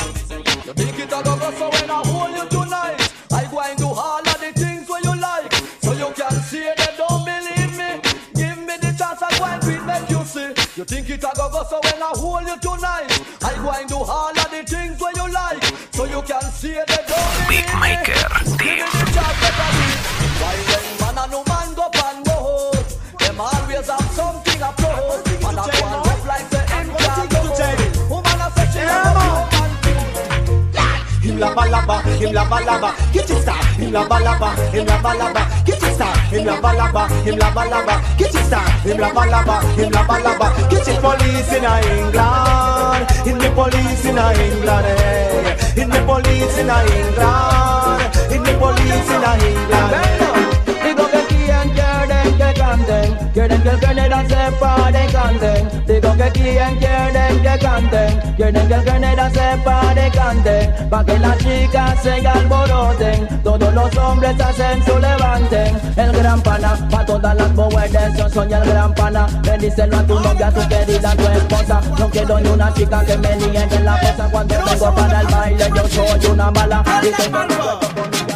You 0.78 1.04
it 1.04 1.10
go 1.10 1.23
so 1.23 1.69
when 1.69 1.89
I 1.89 2.02
hold 2.06 2.36
you 2.36 2.45
tonight 2.50 3.06
think 11.63 11.85
it 11.85 11.93
a 11.93 11.97
go 11.97 11.97
go 11.97 11.97
so 11.97 11.97
when 11.97 12.01
I 12.01 12.11
hold 12.13 12.45
you 12.45 12.57
tonight 12.59 13.09
I 13.43 13.53
go 13.55 13.69
and 13.71 13.89
do 13.89 13.95
all 13.95 14.29
of 14.29 14.49
the 14.51 14.63
things 14.63 14.99
where 14.99 15.13
you 15.15 15.31
like. 15.33 15.63
So 15.93 16.05
you 16.05 16.21
can 16.21 16.41
see 16.51 16.73
they 16.73 16.83
don't 16.85 17.47
believe 17.47 17.65
me 17.73 17.81
Maker 17.81 18.13
Give 18.57 18.77
me 18.77 18.85
the 18.85 19.05
chance 19.09 19.37
that 19.41 19.57
I 19.57 19.69
need. 19.77 19.99
Why 20.37 20.57
when 20.69 20.85
man 21.01 21.17
and 21.17 21.31
no 21.31 21.39
man 21.47 21.73
go 21.73 21.89
pan 21.89 22.23
go 22.23 22.71
Them 23.19 23.41
always 23.41 23.87
have 23.89 24.11
something 24.11 24.61
up 24.61 24.75
to 24.77 24.89
Man 25.41 25.57
a 25.57 25.65
go 25.65 25.81
and 25.81 26.05
rough 26.05 26.25
like 26.27 26.49
the 26.49 26.61
end 26.77 26.91
can't 26.97 27.29
go 27.31 27.41
Woman 28.09 28.41
a 28.41 28.47
say 28.53 28.67
she 28.73 28.81
love 28.85 29.17
you 31.23 31.31
Him 31.31 31.39
lava 31.39 31.63
lava, 31.69 32.01
him 32.17 32.33
lava 32.33 32.57
lava, 32.65 32.89
get 33.13 33.29
it 33.29 33.41
start. 33.41 33.66
Him 33.88 33.93
lava 33.93 34.19
lava, 34.19 34.50
him 34.69 34.86
lava 34.86 35.13
lava, 35.17 35.63
get 35.63 35.82
it 35.82 35.93
start. 35.95 36.17
Him 36.30 36.45
lava 36.45 36.73
lava, 36.76 37.08
him 37.23 37.38
lava 37.38 37.63
lava, 37.69 38.17
get 38.17 38.36
it 38.36 38.45
start. 38.45 38.67
Him 38.84 38.97
lava 38.97 39.26
lava, 39.32 39.65
him 39.80 39.89
lava 39.91 40.19
lava, 40.19 40.69
get 40.69 40.88
it 40.89 41.00
police 41.00 41.54
in 41.56 41.63
England. 41.63 43.08
In 43.26 43.38
the 43.38 43.50
police 43.56 44.04
in 44.04 44.17
England, 44.17 44.88
eh. 44.88 45.82
In 45.82 45.89
the 45.89 46.04
police 46.06 46.58
in 46.58 46.69
England. 46.69 48.04
In 48.30 48.43
the 48.43 48.58
police 48.60 49.10
in 49.10 49.23
England. 49.23 50.38
Big 50.38 50.46
canten, 52.77 53.31
quieren 53.33 53.61
que 53.61 53.69
el 53.69 53.79
general 53.79 54.27
se 54.27 54.51
pare 54.59 55.05
y 55.05 55.11
canten, 55.11 55.85
digo 55.85 56.17
que 56.17 56.31
quieren, 56.31 56.75
quieren 56.77 57.41
que 57.41 57.59
canten, 57.59 58.19
quieren 58.35 58.67
que 58.67 58.73
el 58.73 58.83
general 58.83 59.31
se 59.31 59.57
pare 59.63 60.07
y 60.07 60.11
canten, 60.11 60.89
pa' 60.89 61.05
que 61.05 61.19
las 61.19 61.37
chicas 61.37 62.03
se 62.03 62.27
alboroten, 62.27 63.27
todos 63.43 63.73
los 63.73 63.97
hombres 63.97 64.39
hacen 64.39 64.83
su 64.83 64.99
levanten, 64.99 65.79
el 65.95 66.11
gran 66.11 66.41
pana, 66.41 66.87
pa' 66.89 67.05
todas 67.05 67.35
las 67.35 67.51
mujeres, 67.53 68.17
yo 68.17 68.29
soy 68.29 68.53
el 68.53 68.65
gran 68.65 68.93
pana, 68.93 69.27
bendícelo 69.43 69.97
a 69.97 70.03
tu 70.03 70.19
novia, 70.19 70.47
a 70.47 70.51
tu 70.51 70.67
querida, 70.67 71.11
a 71.11 71.15
tu 71.15 71.27
esposa, 71.27 71.81
no 71.97 72.09
quiero 72.09 72.39
ni 72.39 72.49
una 72.49 72.73
chica 72.73 73.03
que 73.05 73.17
me 73.17 73.35
niegue 73.35 73.75
en 73.75 73.85
la 73.85 73.99
cosa, 73.99 74.29
cuando 74.31 74.55
vengo 74.65 74.95
para 74.95 75.21
el 75.21 75.27
baile 75.27 75.71
yo 75.75 75.87
soy 75.87 76.31
una 76.31 76.51
mala, 76.51 76.83
y 77.03 78.26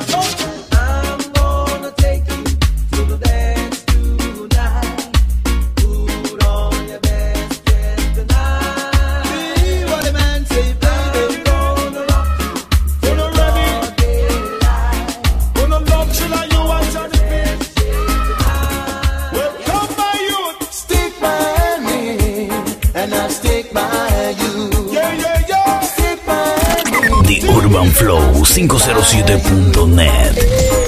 UrbanFlow507.net 27.72 30.36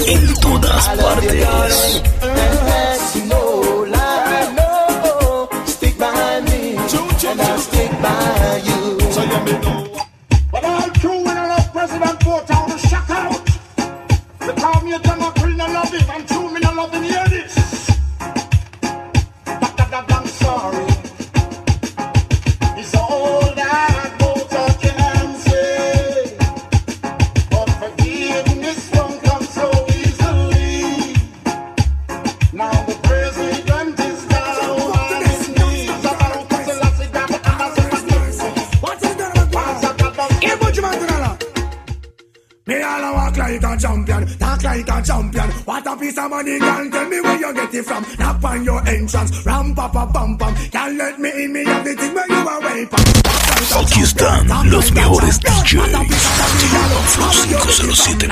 en 0.05 0.33
todas 0.41 0.89
partes. 0.89 2.01
Stick 5.65 5.97
by 5.97 6.41
me, 6.41 6.75
and 6.75 7.41
I 7.41 7.57
stick 7.57 7.89
by 8.01 8.61
you. 8.65 8.97
party 52.87 53.13
Aquí 53.81 54.01
están 54.01 54.69
los 54.69 54.91
mejores 54.91 55.39
DJs. 55.39 55.91
Los 57.17 57.41
507. 57.41 58.27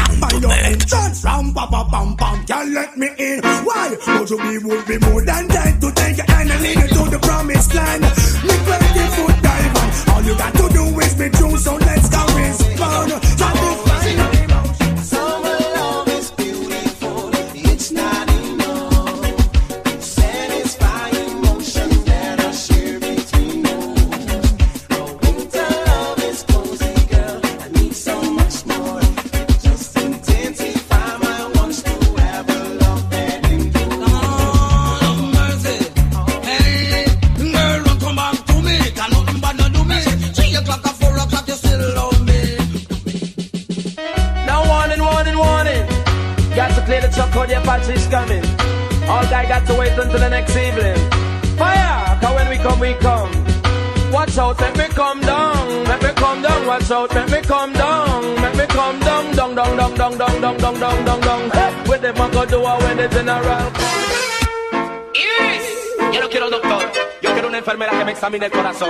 cabeza, 68.21 68.29
mira 68.29 68.45
el 68.45 68.51
corazón. 68.51 68.89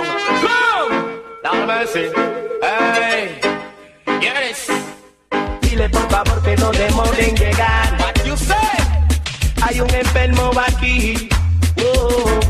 ¡Come! 1.42 1.66
mercy. 1.66 2.10
Hey. 2.60 3.40
Yes. 4.20 4.68
Dile 5.62 5.88
por 5.88 6.08
favor 6.10 6.42
que 6.42 6.56
no 6.56 6.70
demoren 6.72 7.36
llegar. 7.36 7.96
What 7.98 8.24
you 8.24 8.36
say? 8.36 8.56
Hay 9.62 9.80
un 9.80 9.90
enfermo 9.90 10.50
aquí. 10.68 11.28
Oh, 11.78 12.40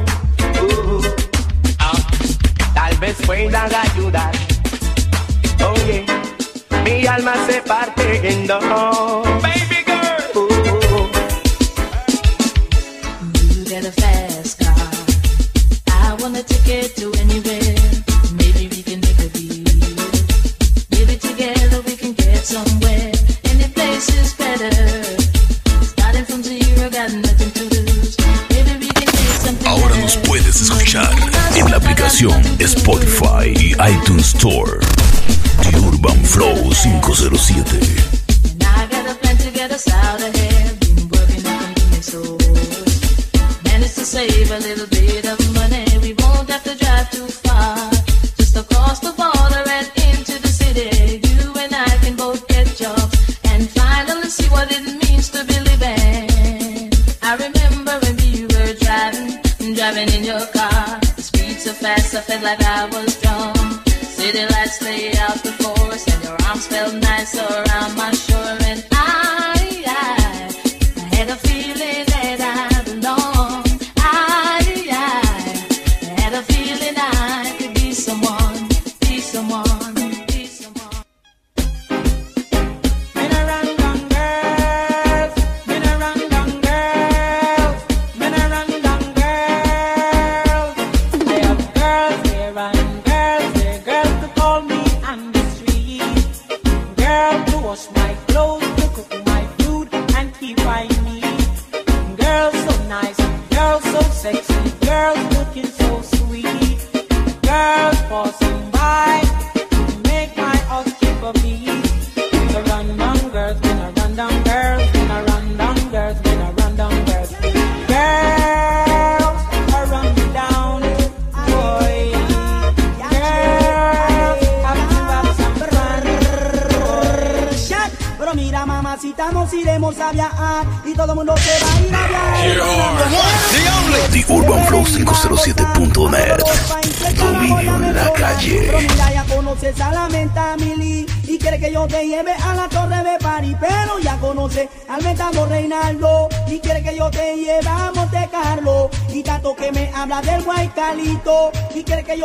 Tal 2.75 2.97
vez 2.99 3.16
puedan 3.27 3.71
ayudar. 3.75 4.33
Oye, 5.73 6.05
mi 6.85 7.07
alma 7.07 7.35
se 7.47 7.62
parte 7.62 8.29
en 8.29 8.47
dos. 8.47 9.32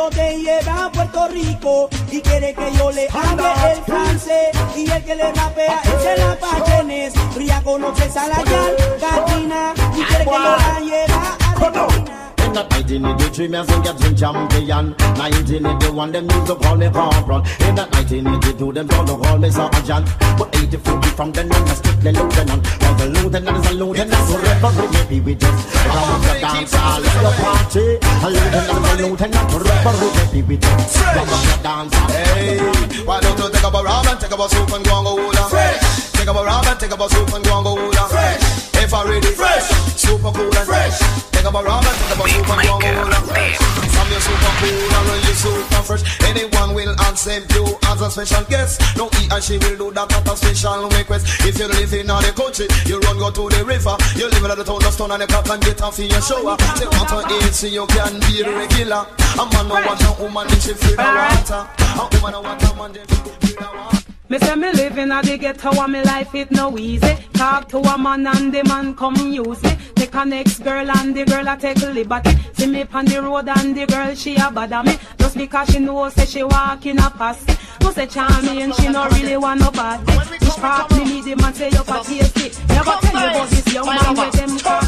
Yo 0.08 0.16
te 0.16 0.38
lleve 0.38 0.70
a 0.70 0.90
Puerto 0.90 1.28
Rico. 1.28 1.88
Y 2.10 2.20
quiere 2.20 2.54
que 2.54 2.72
yo 2.76 2.90
le 2.90 3.08
hable 3.08 3.72
el 3.72 3.82
francés 3.84 4.48
y 4.76 4.90
el 4.90 5.04
que 5.04 5.14
le 5.14 5.32
rapea 5.32 5.80
es 5.84 6.06
el 6.06 6.22
apachenes. 6.22 7.14
Pero 7.34 7.44
ya 7.46 7.62
conoces 7.62 8.16
a 8.16 8.28
la 8.28 8.40
y 9.96 10.02
quiere 10.02 10.24
que 10.24 10.30
yo 10.30 10.38
la 10.38 10.80
lleve 10.80 11.12
a 11.12 12.17
In 12.58 12.66
that 12.66 12.74
1983, 12.90 13.48
me 13.54 13.58
I 13.58 13.62
sing 13.70 13.82
get 13.86 14.18
champion. 14.18 14.90
1981, 15.14 16.10
them 16.10 16.26
used 16.26 16.46
to 16.50 16.56
call 16.58 16.74
me 16.74 16.90
corporal. 16.90 17.38
In 17.62 17.78
that 17.78 17.86
1982, 17.94 18.72
them 18.74 18.90
used 18.90 19.06
to 19.06 19.14
call 19.14 19.38
me 19.38 19.46
sergeant. 19.46 20.10
But 20.34 20.50
84, 20.58 21.02
from 21.14 21.30
then 21.30 21.54
on, 21.54 21.62
I 21.70 21.74
strictly 21.78 22.10
lieutenant. 22.18 22.62
Now 22.82 22.94
the 22.98 23.06
lieutenant 23.14 23.62
is 23.62 23.70
a 23.70 23.74
lieutenant, 23.78 24.24
forever 24.26 24.74
be 25.06 25.20
with 25.22 25.38
us. 25.38 25.58
If 25.70 25.86
I 25.86 26.02
want 26.02 26.22
to 26.26 26.34
dance, 26.42 26.74
I'll 26.74 26.98
let 26.98 27.14
you 27.14 27.34
party. 27.38 27.86
A 28.02 28.26
lieutenant 28.26 28.74
is 28.74 28.90
a 28.90 29.06
lieutenant, 29.06 29.46
forever 29.54 29.94
be 30.34 30.42
with 30.42 30.64
us. 30.66 30.98
If 30.98 31.14
I 31.14 31.22
want 31.30 31.46
to 31.46 31.62
dance, 31.62 31.94
Hey, 32.10 32.58
why 33.06 33.20
don't 33.22 33.38
you 33.38 33.54
take 33.54 33.62
up 33.62 33.74
a 33.78 33.82
rum 33.86 34.02
and 34.10 34.18
take 34.18 34.34
up 34.34 34.42
a 34.42 34.48
soup 34.50 34.72
and 34.74 34.82
go 34.82 34.98
and 34.98 35.06
go 35.06 35.14
hula? 35.14 35.46
Fresh. 35.46 36.10
Take 36.10 36.26
up 36.26 36.34
a 36.34 36.42
rum 36.42 36.66
and 36.66 36.80
take 36.80 36.90
up 36.90 36.98
a 36.98 37.06
soup 37.06 37.30
and 37.38 37.44
go 37.46 37.54
and 37.54 37.64
go 37.64 37.78
hula. 37.78 38.02
Fresh. 38.10 38.77
If 38.88 38.94
I 38.94 39.04
ready, 39.04 39.32
fresh. 39.36 39.68
Super 40.00 40.32
cool 40.32 40.48
and 40.48 40.64
fresh. 40.64 40.96
Take 41.28 41.44
up 41.44 41.52
a 41.52 41.60
rum 41.60 41.84
and 41.84 41.92
take 41.92 42.08
up 42.08 42.24
a 42.24 42.28
soup 42.32 42.48
and 42.48 42.64
go 42.64 42.72
and 42.72 42.80
go 42.80 42.88
hula. 42.88 43.20
Fresh. 43.28 43.60
Some 43.60 44.08
you 44.08 44.20
super 44.24 44.52
cool 44.64 44.96
and 44.96 45.04
run 45.04 45.20
you 45.28 45.36
super 45.36 45.82
fresh. 45.84 46.02
Anyone 46.24 46.72
will 46.72 46.96
accept 47.04 47.52
you 47.52 47.68
as 47.84 48.00
a 48.00 48.08
special 48.08 48.44
guest. 48.48 48.80
No 48.96 49.12
he 49.12 49.28
and 49.28 49.44
she 49.44 49.60
will 49.60 49.76
do 49.76 49.92
that 49.92 50.08
at 50.08 50.24
a 50.24 50.32
special 50.32 50.88
request. 50.88 51.28
If 51.44 51.60
you 51.60 51.68
live 51.68 51.92
in 51.92 52.08
the 52.08 52.32
country, 52.32 52.64
you 52.88 52.96
run 53.04 53.20
go 53.20 53.28
to 53.28 53.44
the 53.52 53.60
river. 53.60 53.92
You 54.16 54.32
live 54.32 54.44
in 54.48 54.56
the 54.56 54.64
town 54.64 54.80
of 54.80 54.92
stone 54.96 55.12
and 55.12 55.20
the 55.20 55.26
clock 55.28 55.52
and 55.52 55.60
get 55.60 55.82
off 55.84 56.00
in 56.00 56.08
your 56.08 56.24
shower. 56.24 56.56
They 56.80 56.88
want 56.88 57.12
to 57.12 57.44
eat 57.44 57.52
so 57.52 57.68
you 57.68 57.84
can 57.92 58.16
be 58.24 58.40
regular. 58.40 59.04
A 59.36 59.44
man 59.52 59.68
no 59.68 59.84
want 59.84 60.00
no 60.00 60.16
woman 60.16 60.48
if 60.48 60.64
she 60.64 60.72
feel 60.72 60.96
the 60.96 61.04
water. 61.04 61.68
A 61.76 62.08
woman 62.16 62.32
no 62.32 62.40
want 62.40 62.64
a 62.64 62.72
man 62.72 62.96
she 62.96 63.04
feel 63.04 63.52
the 63.52 63.68
water. 63.68 63.97
Me 64.30 64.38
say 64.38 64.54
me 64.56 64.70
living 64.72 65.10
at 65.10 65.24
the 65.24 65.38
ghetto 65.38 65.70
and 65.70 65.92
me 65.92 66.02
life 66.02 66.34
it 66.34 66.50
no 66.50 66.76
easy. 66.76 67.16
Talk 67.32 67.66
to 67.70 67.78
a 67.78 67.96
man 67.96 68.26
and 68.26 68.52
the 68.52 68.62
man 68.64 68.94
come 68.94 69.16
use 69.16 69.62
me. 69.62 69.74
Take 69.94 70.14
a 70.14 70.24
next 70.26 70.58
girl 70.58 70.90
and 70.90 71.16
the 71.16 71.24
girl 71.24 71.48
a 71.48 71.56
take 71.56 71.80
liberty. 71.80 72.30
See 72.52 72.66
me 72.66 72.84
on 72.92 73.06
the 73.06 73.22
road 73.22 73.48
and 73.48 73.74
the 73.74 73.86
girl 73.86 74.14
she 74.14 74.36
a 74.36 74.50
bother 74.50 74.82
me. 74.82 74.98
Just 75.18 75.34
because 75.34 75.70
she 75.70 75.78
know 75.78 76.10
say 76.10 76.26
she 76.26 76.42
walk 76.42 76.84
in 76.84 76.98
a 76.98 77.08
pass. 77.08 77.42
No 77.80 77.90
say 77.90 78.06
charming 78.06 78.60
and 78.60 78.74
she 78.74 78.88
no 78.88 79.08
really 79.08 79.38
want 79.38 79.60
nobody. 79.60 80.12
Which 80.12 80.56
part 80.56 80.90
me 80.92 81.04
need 81.04 81.24
him 81.24 81.40
and 81.40 81.56
say 81.56 81.70
you 81.70 81.82
for 81.82 82.04
tasty. 82.04 82.50
Never 82.68 82.96
tell 83.00 83.22
you 83.22 83.30
about 83.30 83.48
this 83.48 83.72
young 83.72 83.86
man 83.86 84.14
where 84.14 84.30
them 84.30 84.58
call 84.58 84.80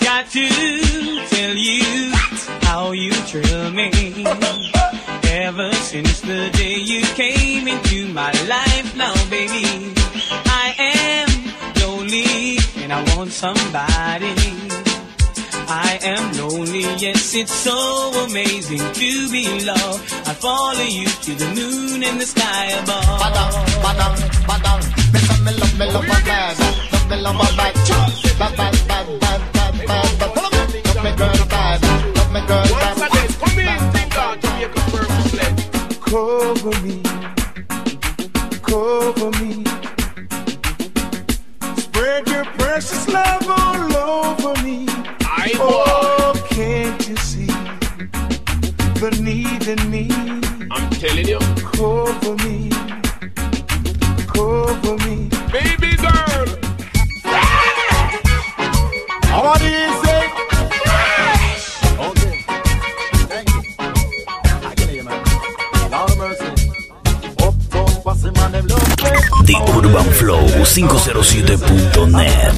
Got 0.00 0.30
to 0.30 0.48
tell 1.28 1.54
you 1.54 2.12
how 2.62 2.90
you 2.90 3.12
thrill 3.12 3.70
me. 3.70 4.77
Ever 5.30 5.72
since 5.74 6.20
the 6.22 6.50
day 6.56 6.76
you 6.76 7.02
came 7.14 7.68
into 7.68 8.08
my 8.12 8.32
life, 8.48 8.96
now 8.96 9.12
baby, 9.28 9.92
I 10.46 10.74
am 10.78 11.28
lonely 11.82 12.56
and 12.82 12.92
I 12.92 13.04
want 13.14 13.30
somebody. 13.32 14.34
I 15.70 15.98
am 16.02 16.32
lonely, 16.32 16.80
yes, 16.96 17.34
it's 17.34 17.52
so 17.52 17.76
amazing 18.24 18.78
to 18.78 19.30
be 19.30 19.64
loved. 19.64 20.00
I 20.26 20.32
follow 20.32 20.80
you 20.80 21.06
to 21.06 21.34
the 21.34 21.48
moon 21.54 22.02
and 22.02 22.18
the 22.18 22.24
sky 22.24 22.64
above. 22.80 23.20
Badang, 23.20 23.52
badang, 23.84 24.16
badang. 24.48 24.82
Me 25.12 25.18
say 25.20 25.40
me 25.44 25.52
love, 25.60 25.78
me 25.78 25.86
love 25.92 26.04
a 26.04 26.18
bad, 26.24 26.56
love 26.92 27.10
me 27.10 27.16
love 27.20 27.36
a 27.36 27.56
bad, 27.56 27.74
bad, 28.38 28.56
bad, 28.56 28.80
bad, 28.88 29.20
bad, 29.20 29.52
bad, 29.52 29.86
bad, 29.86 30.18
bad. 30.26 30.86
Love 30.86 31.04
me 31.04 31.12
girl 31.16 31.46
bad, 31.48 31.82
love 32.16 32.32
me 32.32 32.40
girl 32.46 32.64
bad. 32.80 33.97
Cover 36.10 36.80
me, 36.82 37.02
cover 38.62 39.30
me. 39.38 39.64
Spread 41.76 42.26
your 42.26 42.44
precious 42.56 43.06
love 43.08 43.46
all 43.48 43.96
over 43.96 44.62
me. 44.64 44.86
oh, 45.60 46.32
can't 46.50 47.08
you 47.08 47.16
see 47.16 47.46
the 49.00 49.10
need 49.22 49.68
in 49.68 49.90
me? 49.90 50.08
I'm 50.72 50.90
telling 50.90 51.28
you. 51.28 51.38
Cover 51.62 52.34
me, 52.44 52.70
cover 54.26 54.96
me. 55.06 55.28
Baby 55.52 55.96
girl. 55.96 56.46
How 59.24 59.54
do 59.58 59.68
you 59.68 59.97
507.net. 70.64 72.54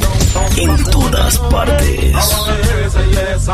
En 0.56 0.84
todas 0.90 1.38
partes. 1.38 2.14
Yes, 3.10 3.48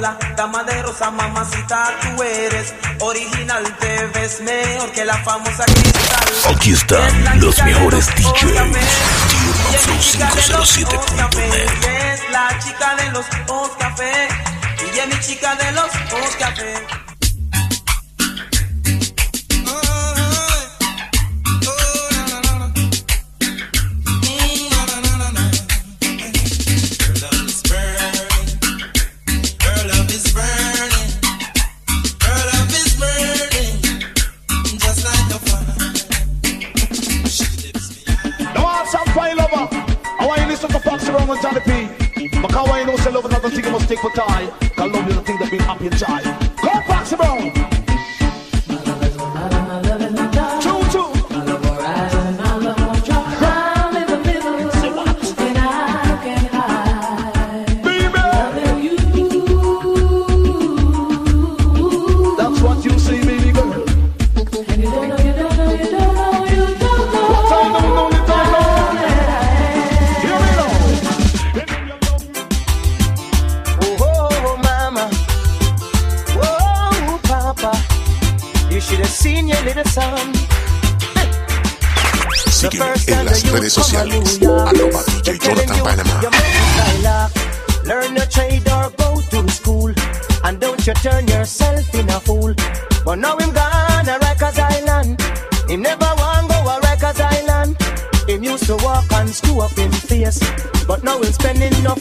la 0.00 0.18
dama 0.36 0.64
de 0.64 0.82
rosa, 0.82 1.10
mamacita, 1.10 1.90
tú 2.00 2.22
eres 2.22 2.74
original. 3.00 3.62
Te 3.78 4.06
ves 4.06 4.40
mejor 4.40 4.90
que 4.92 5.04
la 5.04 5.18
famosa 5.18 5.64
cristal. 5.64 6.54
Aquí 6.54 6.72
están 6.72 7.40
los 7.40 7.62
mejores 7.62 8.06
DJs. 8.16 8.40
507.net. 10.00 12.12
Es 12.12 12.30
la 12.30 12.58
chica 12.58 12.96
de 12.96 13.10
los 13.10 13.26
ojos 13.48 13.70
café. 13.78 14.28
Y 14.94 14.98
es 14.98 15.08
mi 15.08 15.20
chica 15.20 15.54
de 15.56 15.72
los 15.72 15.90
ojos 16.12 16.36
for 44.00 44.10
time. 44.10 44.48
Cause 44.76 44.92
love 44.92 45.08
is 45.08 45.16
the 45.16 45.22
thing 45.22 45.38
that 45.38 45.48
bring 45.48 45.60
happy 45.60 45.88
joy. 45.90 46.39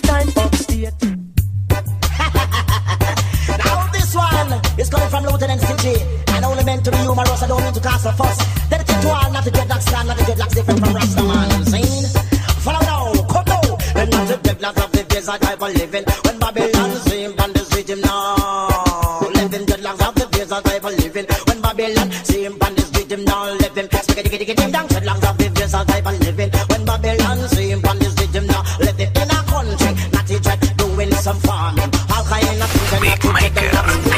Now 0.10 0.26
this 3.94 4.16
one 4.16 4.52
is 4.80 4.90
coming 4.90 5.10
from 5.10 5.24
Lieutenant 5.26 5.62
CG. 5.62 6.02
And 6.34 6.46
only 6.46 6.64
meant 6.64 6.84
to 6.86 6.92
be 6.92 6.98
humorous, 6.98 7.44
I 7.44 7.48
don't 7.48 7.64
mean 7.64 7.74
to 7.74 7.80
cast 7.80 8.08
a 8.08 8.12
fuss. 8.14 8.38
Dedicate 8.70 9.02
to 9.02 9.10
all, 9.10 9.32
not 9.32 9.44
the 9.46 9.52
dreadlocks 9.52 9.84
stand, 9.84 10.08
not 10.08 10.18
the 10.18 10.24
dreadlocks 10.24 10.56
different 10.56 10.80
from 10.80 10.94
Rastaman. 10.96 11.66
Seen? 11.70 12.06
Follow 12.66 12.80
now, 12.80 13.14
come 13.30 13.46
now. 13.46 13.62
Then 13.94 14.10
not 14.10 14.28
the 14.28 14.38
dreadlocks 14.42 14.84
of 14.84 14.92
the 14.92 15.04
desert 15.04 15.42
type 15.42 15.62
of 15.62 15.74
living. 15.76 16.04
When 16.26 16.40
Babylon 16.40 16.92
sing 17.06 17.40
on 17.40 17.54
the 17.54 17.62
rhythm 17.76 18.02
now. 18.02 19.20
Living 19.36 19.66
dreadlocks 19.68 20.08
of 20.08 20.16
the 20.16 20.26
living. 21.04 21.28
When 21.48 21.62
Babylon 21.62 22.12
sing 22.24 22.58
on 22.64 22.74
this 22.74 22.90
rhythm 22.96 23.26
now. 23.26 23.54
Living. 23.54 23.88
Spiggity 23.88 24.30
giddy 24.32 24.46
giddy 24.46 24.72
down, 24.72 24.88
dreadlocks 24.88 25.30
of 25.30 25.38
the 25.38 25.46
living. 26.26 26.69
Some 31.30 31.40
farming. 31.42 31.92
All 32.10 32.24
kind 32.24 32.62
of 32.62 32.72
things 32.72 32.94
and 32.94 33.04
to 33.38 33.62
get 33.62 33.72
them 33.72 34.09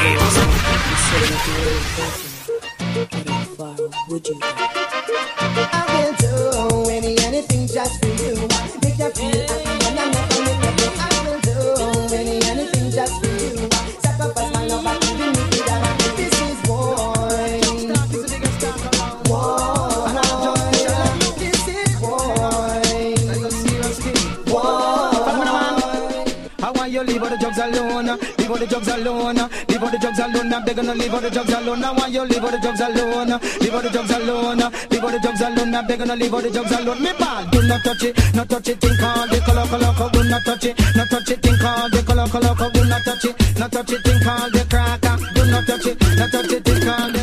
the 28.62 28.68
drugs 28.68 28.88
alone. 28.88 29.36
Leave 29.68 29.84
all 29.84 29.90
the 29.90 29.98
drugs 29.98 30.20
alone. 30.20 30.54
I'm 30.54 30.64
begging 30.64 30.86
to 30.86 30.94
leave 30.94 31.14
all 31.14 31.22
the 31.22 31.30
drugs 31.30 31.54
alone. 31.54 31.84
I 31.84 31.92
want 31.92 32.12
you 32.12 32.22
leave 32.22 32.44
all 32.44 32.52
the 32.52 32.60
drugs 32.60 32.82
alone. 32.82 33.40
Leave 33.60 33.74
all 33.74 33.82
the 33.82 33.90
drugs 33.90 34.12
alone. 34.12 34.62
Leave 34.90 35.04
all 35.04 35.12
the 35.12 35.20
drugs 35.20 35.42
alone. 35.42 35.76
I'm 35.76 35.88
begging 35.88 36.08
to 36.08 36.16
leave 36.16 36.34
all 36.34 36.42
the 36.42 36.50
drugs 36.50 36.72
alone. 36.72 37.02
Me 37.02 37.12
bad, 37.18 37.52
do 37.52 37.62
not 37.68 37.84
touch 37.84 38.04
it, 38.04 38.36
not 38.36 38.50
touch 38.50 38.70
it. 38.70 38.80
Think 38.80 39.02
all 39.02 39.28
the 39.28 39.40
color, 39.42 39.66
color, 39.66 39.94
color. 39.98 40.12
Do 40.12 40.24
not 40.30 40.44
touch 40.46 40.66
it, 40.66 40.80
not 40.96 41.10
touch 41.10 41.32
it. 41.32 41.42
Think 41.42 41.64
all 41.64 41.90
the 41.90 42.04
color, 42.04 42.28
color, 42.28 42.56
color. 42.56 42.72
Do 42.72 42.86
not 42.86 43.04
touch 43.04 43.26
it, 43.26 43.60
not 43.60 43.72
touch 43.72 43.92
it. 43.92 44.02
Think 44.04 44.28
all 44.28 44.50
the 44.52 44.62
cracker. 44.70 45.16
Do 45.34 45.42
not 45.50 45.66
touch 45.66 45.86
it, 45.88 45.98
not 46.18 46.32
touch 46.32 46.52
it. 46.52 46.64
Think 46.64 46.86
all 46.86 47.12
the. 47.12 47.21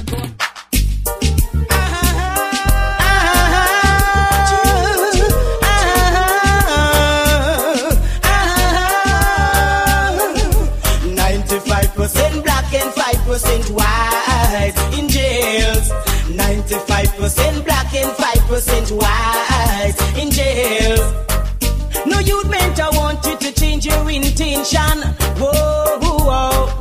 Change 23.81 23.95
your 23.95 24.11
intention. 24.11 24.99
Whoa, 25.38 25.99
whoa, 26.01 26.19
whoa. 26.25 26.81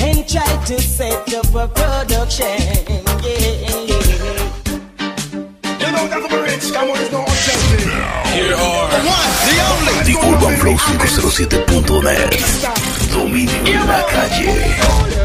and 0.00 0.28
try 0.28 0.64
to 0.66 0.80
set 0.80 1.34
up 1.34 1.54
a 1.54 1.68
production. 1.68 2.46
Yeah, 2.46 3.40
yeah. 3.52 4.00
You 5.78 5.88
know 5.92 6.08
that's 6.08 6.32
a 6.32 6.42
rich, 6.42 6.72
come 6.72 6.90
on, 6.90 6.96
it's 6.98 7.12
no 7.12 7.22
objective. 7.22 7.92
Here 8.32 8.54
are 8.54 8.88
the 8.90 9.00
one, 9.06 9.30
the 9.48 9.56
only, 9.70 9.94
The 10.04 10.14
Urban 10.22 10.54
Flow 10.60 10.76
507.net. 10.76 12.32
Dominio 13.12 13.66
en 13.66 13.86
la 13.86 14.02
calle. 14.06 15.21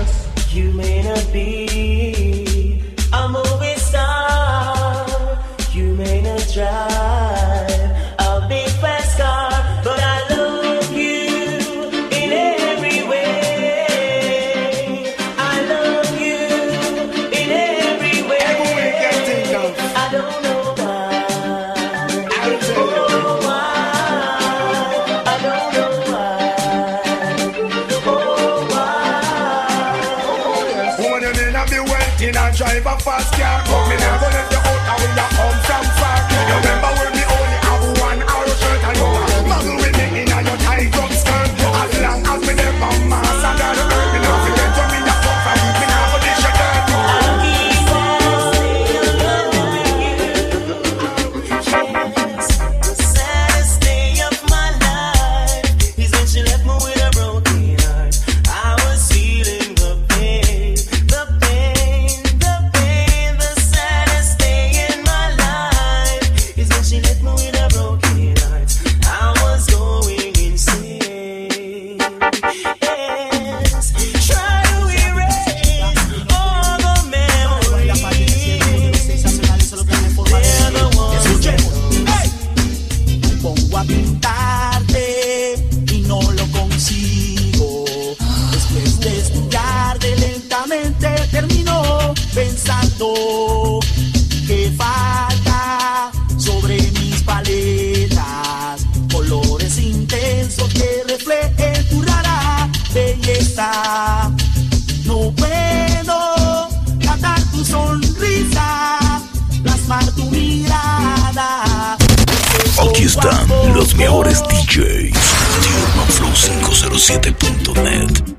Los 113.73 113.95
mejores 113.95 114.43
DJs. 114.43 115.13
TheUrbanFlow507.net. 115.61 118.36